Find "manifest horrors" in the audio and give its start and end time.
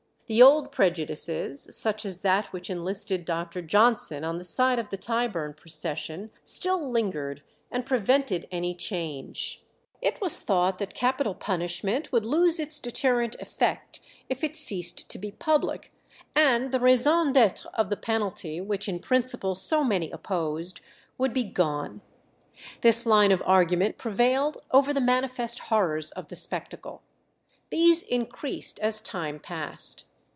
25.01-26.09